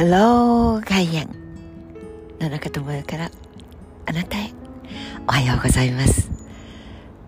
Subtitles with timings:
[0.00, 1.28] Hello 外苑
[2.40, 3.30] 野中智代から
[4.06, 4.50] あなたへ。
[5.28, 6.30] おはようございます。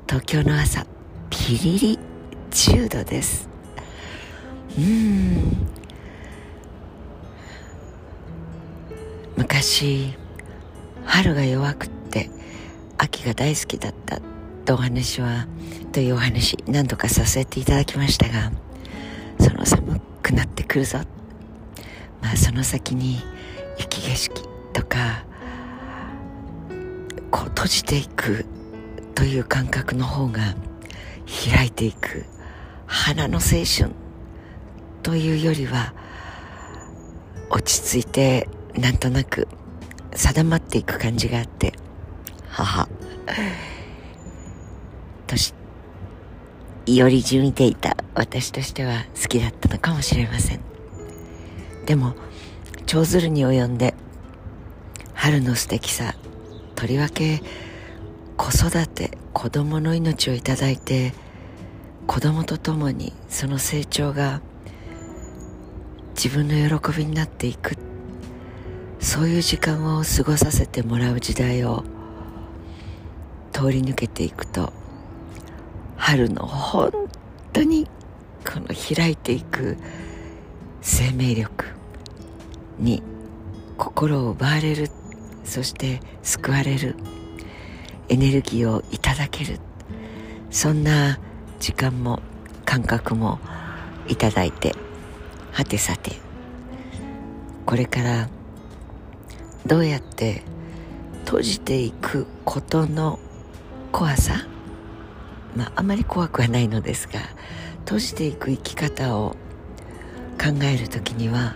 [0.09, 0.87] 東京の朝
[1.29, 1.99] ピリリ
[2.51, 3.47] 10度です。
[4.79, 5.69] うん。
[9.37, 10.15] 昔
[11.05, 12.31] 春が弱くって
[12.97, 14.19] 秋が大好きだった
[14.65, 15.47] とお話は
[15.93, 18.51] というお話何度かさせていただきましたが
[19.39, 21.01] その寒くなってくるぞ。
[22.23, 23.19] まあその先に
[23.79, 25.25] 雪景色とか
[27.31, 28.47] こう閉じていく
[29.15, 30.55] という感覚の方が
[31.55, 32.25] 開いていく
[32.87, 33.91] 花の青春
[35.03, 35.95] というよりは
[37.51, 39.49] 落ち着いてなんとなく
[40.15, 41.75] 定まっていく感じがあって
[42.49, 42.89] 母
[45.27, 45.55] 年
[46.87, 50.72] よりじみていた私としては好きだったのかもしれません。
[51.87, 52.15] でも
[52.87, 53.95] 長鶴に及んで
[55.15, 56.15] 春の素敵さ
[56.75, 57.43] とりわけ
[58.37, 61.13] 子育て子供の命をいただいて
[62.07, 64.41] 子供と共にその成長が
[66.15, 67.77] 自分の喜びになっていく。
[69.03, 71.83] そういう時間を過ごさせてもらう時代を
[73.53, 74.73] 通り抜けていくと
[75.97, 76.93] 春の本
[77.53, 77.87] 当に
[78.47, 79.77] この開いていく
[80.83, 81.65] 生命力
[82.79, 83.05] に
[83.79, 84.89] 心を奪われる
[85.45, 86.97] そして救われる
[88.09, 89.61] エネルギーをいただける
[90.51, 91.21] そんな
[91.61, 92.21] 時間も
[92.65, 93.39] 感覚も
[94.09, 94.75] いただいて
[95.53, 96.17] はてさて
[97.65, 98.29] これから
[99.65, 100.43] どうやって
[101.25, 103.21] 閉じていくことの
[103.93, 104.35] 怖さ
[105.55, 107.21] まああまり怖くはないのですが
[107.85, 109.37] 閉じていく生き方を
[110.43, 111.55] 考える時には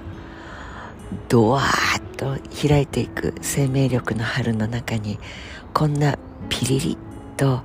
[1.29, 2.37] ドワーッと
[2.69, 5.19] 開いていく生命力の春の中に
[5.74, 6.17] こんな
[6.48, 6.98] ピリリ
[7.36, 7.63] と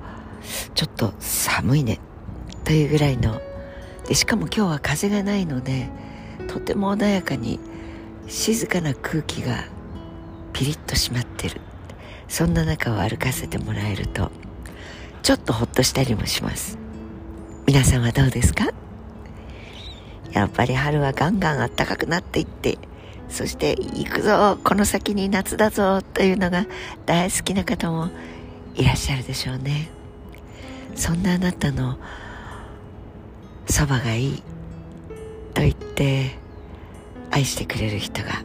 [0.74, 2.00] ちょっと寒いね
[2.64, 3.40] というぐらいの
[4.08, 5.88] でしかも今日は風がないので
[6.48, 7.60] とても穏やかに
[8.26, 9.64] 静かな空気が
[10.52, 11.60] ピリッと締まってる。
[12.28, 14.30] そんな中を歩かせてもらえると
[15.22, 16.78] ちょっとほっとしたりもします。
[17.66, 18.72] 皆さんはどうですか？
[20.32, 22.78] やっぱり春はガンガン暖かくなっていって
[23.28, 26.66] そして行くぞこの先に夏だぞというのが
[27.06, 28.10] 大好きな方も
[28.74, 29.90] いらっしゃるでしょうね。
[30.94, 31.96] そんなあなたの
[33.66, 34.42] そばがいい
[35.54, 36.36] と言って
[37.30, 38.42] 愛してくれる人が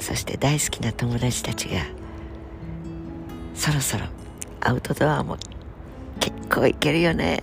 [0.00, 1.80] そして大好きな友達たちが
[3.54, 4.04] そろそろ
[4.60, 5.38] アウトドアも
[6.20, 7.42] 結構いけるよね。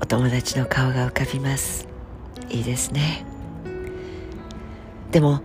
[0.00, 1.88] お友達の顔が浮かびます。
[2.50, 3.24] いいですね。
[5.10, 5.40] でも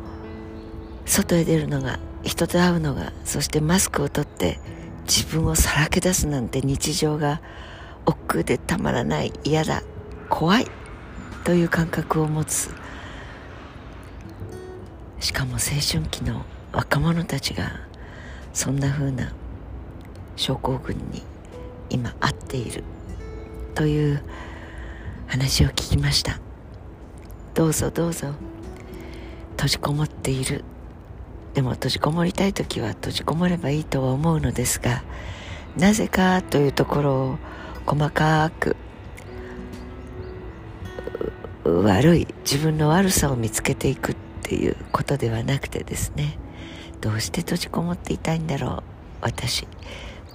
[1.05, 4.59] 外へ出るのが人と会うのがそしてマスクを取って
[5.05, 7.41] 自分をさらけ出すなんて日常が
[8.05, 9.83] 億劫でたまらない嫌だ
[10.29, 10.67] 怖い
[11.43, 12.69] という感覚を持つ。
[15.19, 17.71] しかも青春期の若者たちが
[18.53, 19.31] そんな風な
[20.35, 21.23] 症候群に
[21.89, 22.83] 今合っている。
[23.73, 24.23] という
[25.27, 26.39] 話を聞きました。
[27.53, 28.33] どうぞどうぞ。
[29.51, 30.63] 閉じこもっている。
[31.53, 35.03] でも閉じこもりたい時は閉じこもればいいとは思うのですが
[35.77, 37.37] なぜかというところを
[37.85, 38.75] 細かく
[41.63, 46.37] 悪い自分の悪さを見つけていくっていうことではなくてですね。
[47.01, 48.83] どうして閉じこもっていたいんだろう
[49.21, 49.67] 私。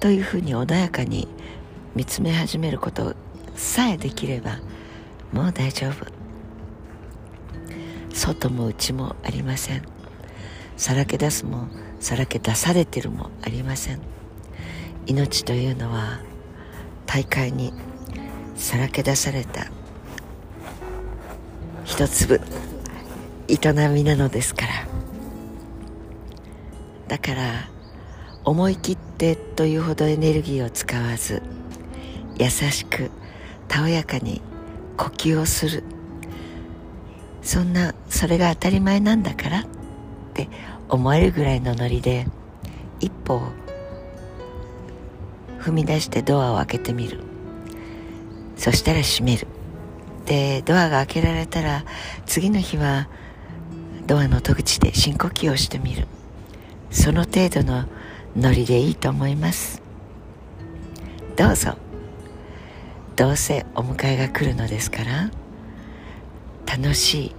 [0.01, 1.29] というふうに穏やかに
[1.95, 3.17] 見つめ始めること
[3.59, 4.61] さえできれば
[5.33, 6.07] もう大丈夫。
[8.15, 9.83] 外も内もありません。
[10.77, 11.69] さらけ出すも
[11.99, 14.01] さらけ出されてるもありません。
[15.07, 16.21] 命というのは
[17.05, 17.73] 大会に
[18.55, 19.67] さらけ出された
[21.85, 22.41] 一粒
[23.49, 24.73] 営みなのですから。
[27.09, 27.69] だから
[28.45, 31.43] 思い切ってというほどエネルギーを使わず
[32.39, 33.11] 優しく
[33.69, 34.41] たおやかに
[34.97, 35.85] 呼吸をする。
[37.43, 39.65] そんなそれが当たり前なんだからっ
[40.35, 40.49] て
[40.89, 42.27] 思えるぐらいのノリで
[43.01, 43.41] 一歩
[45.61, 47.21] 踏み出してドアを開けてみる。
[48.57, 49.47] そしたら閉める。
[50.27, 51.85] でドアが開けられたら
[52.27, 53.09] 次の日は
[54.07, 56.07] ドアの戸口で深呼吸をしてみる。
[56.91, 57.85] その程度の
[58.37, 59.83] ノリでいいと思います。
[61.37, 61.88] どうぞ。
[63.19, 65.31] どうせお迎えが来るのですから
[66.67, 67.35] 楽しい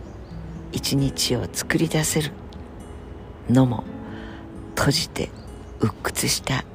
[0.74, 2.32] 一日を作り出せる
[3.50, 3.86] のも
[4.76, 5.30] 閉じて
[5.80, 6.66] 鬱屈した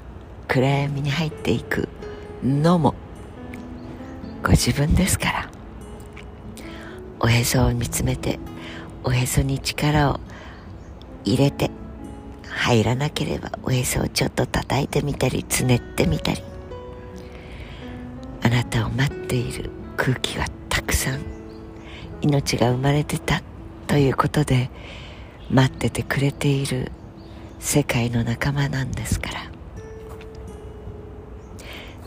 [0.49, 1.91] 暗闇に入っていく
[2.43, 2.95] のも
[4.43, 5.51] ご自分ですから。
[7.21, 8.39] おへそを見つめて
[9.03, 10.21] おへそに力を
[11.25, 11.71] 入れて
[12.49, 16.43] 入らなければおへそをちょっと叩いてみたりつねってみたり
[18.45, 21.21] あなたを待っている空気はたくさん。
[22.21, 23.43] 命が生まれてた
[23.87, 24.71] ということで
[25.51, 26.91] 待っててくれている
[27.59, 29.41] 世界の仲間なんですから。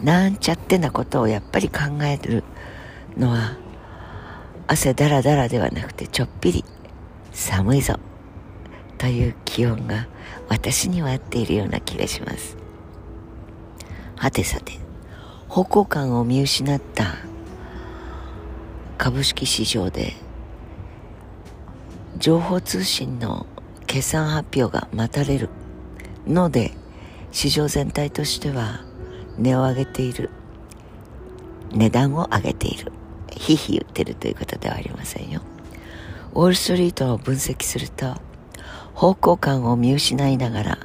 [0.01, 2.43] なんちゃってなことをやっぱり考える
[3.17, 3.57] のは
[4.67, 6.63] 汗だらだらではなくてちょっぴり
[7.31, 7.99] 寒いぞ
[8.99, 10.07] という気温が
[10.49, 12.57] 私には合っているような気がします。
[14.15, 14.86] はてさて
[15.49, 17.15] 方向感を見失った
[18.97, 20.13] 株式市場で
[22.17, 23.45] 情報通信の
[23.85, 25.49] 決算発表が待たれる
[26.27, 26.71] ので
[27.31, 28.81] 市場全体としては
[29.37, 30.29] 値を上げている。
[31.71, 32.91] 値段を上げている。
[33.31, 35.41] ひひ言ってるということではありませんよ。
[36.33, 38.15] ウォールストリートを分析すると
[38.93, 40.77] 方向感を見失いながら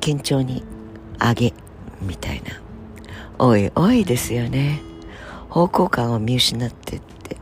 [0.00, 0.62] 堅調に
[1.18, 1.54] 上げ
[2.02, 2.67] みたいな。
[3.40, 4.80] おいおいですよね。
[5.48, 7.36] 方向感を見失ってって。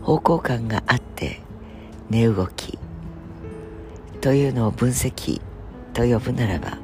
[0.00, 1.40] 方向感があって
[2.08, 2.78] 値動き。
[4.22, 5.40] というのを分析
[5.92, 6.78] と呼ぶならば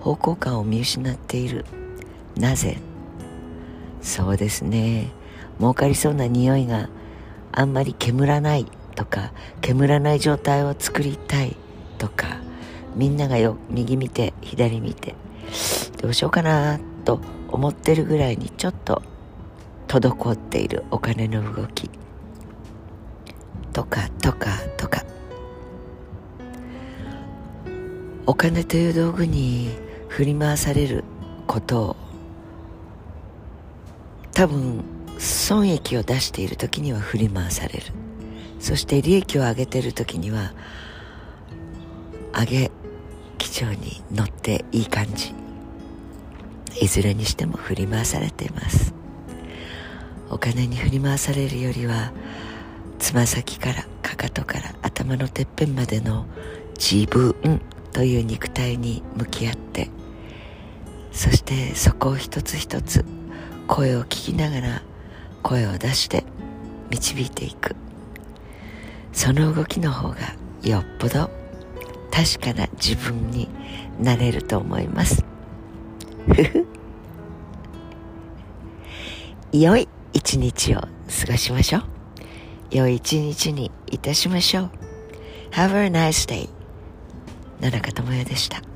[0.00, 1.64] 方向感を見失っている。
[2.36, 2.76] なぜ？
[4.02, 5.08] そうですね。
[5.58, 6.90] 儲かりそうな匂いが
[7.50, 8.66] あんまり煙らない。
[8.94, 9.32] とか
[9.62, 11.56] 煙らない状態を作りたい。
[11.96, 12.26] とか
[12.94, 15.14] みんながよ右見て左見て。
[16.02, 16.78] どうしようかな。
[17.10, 19.02] と思ってるぐらいにちょっと
[19.88, 21.90] 滞っているお金の動き。
[23.72, 25.04] とかとかとか。
[28.26, 29.70] お金という道具に
[30.06, 31.02] 振り回される
[31.48, 31.96] ことを
[34.32, 34.84] 多分
[35.18, 37.86] 損益を出している時には振り回される。
[38.60, 40.52] そして利益を上げている時には
[42.32, 42.70] 上げ
[43.38, 45.34] 基調に乗っていい感じ。
[46.78, 48.94] いずれにしても振り回されています。
[50.30, 52.12] お金に振り回されるよりは
[52.98, 56.26] つま先からかかとから頭のてっぺんまでの
[56.78, 57.60] 自分
[57.92, 59.90] という肉体に向き合って
[61.10, 63.04] そしてそこを一つ一つ
[63.66, 64.82] 声を聞きながら
[65.42, 66.24] 声を出して
[66.90, 67.74] 導いていく。
[69.12, 70.16] その動きの方が
[70.62, 71.30] よっぽど
[72.12, 73.48] 確かな自分に
[74.00, 75.29] なれると思います。
[79.52, 80.88] 良い一日を過
[81.28, 81.82] ごしましょう。
[82.70, 84.70] 良い一日にいたしましょう。
[85.52, 86.48] Have a nice day
[87.60, 88.69] 野中智也でした。